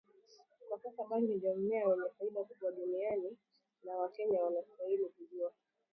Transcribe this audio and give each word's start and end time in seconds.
Kwa 0.69 0.79
sasa 0.79 1.03
bangi 1.09 1.35
ndio 1.35 1.55
mmea 1.55 1.87
wenye 1.87 2.09
faida 2.17 2.43
kubwa 2.43 2.71
duniani 2.71 3.37
na 3.83 3.95
wakenya 3.97 4.41
wanastahili 4.43 5.05
kujua 5.05 5.51